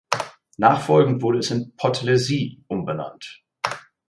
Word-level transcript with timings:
Nachfolgend 0.57 1.21
wurde 1.21 1.37
es 1.37 1.51
in 1.51 1.75
"Podlesie" 1.75 2.63
umbenannt. 2.65 3.43